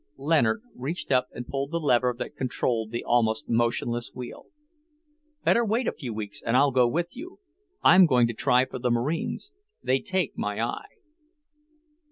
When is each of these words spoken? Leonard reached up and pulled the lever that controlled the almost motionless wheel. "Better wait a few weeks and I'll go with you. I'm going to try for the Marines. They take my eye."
Leonard 0.17 0.63
reached 0.75 1.11
up 1.11 1.27
and 1.31 1.45
pulled 1.47 1.69
the 1.69 1.79
lever 1.79 2.15
that 2.17 2.35
controlled 2.35 2.89
the 2.89 3.03
almost 3.03 3.47
motionless 3.47 4.11
wheel. 4.15 4.47
"Better 5.43 5.63
wait 5.63 5.87
a 5.87 5.91
few 5.91 6.11
weeks 6.11 6.41
and 6.43 6.57
I'll 6.57 6.71
go 6.71 6.87
with 6.87 7.15
you. 7.15 7.37
I'm 7.83 8.07
going 8.07 8.25
to 8.25 8.33
try 8.33 8.65
for 8.65 8.79
the 8.79 8.89
Marines. 8.89 9.51
They 9.83 9.99
take 9.99 10.35
my 10.35 10.59
eye." 10.59 10.89